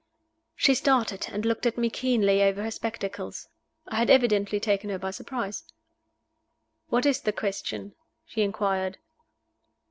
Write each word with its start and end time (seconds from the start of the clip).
She 0.55 0.73
started, 0.73 1.27
and 1.31 1.45
looked 1.45 1.67
at 1.67 1.77
me 1.77 1.91
keenly 1.91 2.41
over 2.41 2.63
her 2.63 2.71
spectacles. 2.71 3.47
I 3.87 3.97
had 3.97 4.09
evidently 4.09 4.59
taken 4.59 4.89
her 4.89 4.97
by 4.97 5.11
surprise. 5.11 5.63
"What 6.89 7.05
is 7.05 7.21
the 7.21 7.31
question?" 7.31 7.93
she 8.25 8.41
inquired. 8.41 8.97